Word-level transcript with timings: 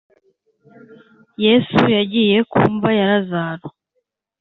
Yesu 1.45 1.79
yagiye 1.97 2.37
ku 2.51 2.59
mva 2.75 2.89
ya 2.97 3.05
Lazaro 3.11 3.67